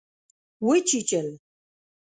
وچیچل 0.65 1.27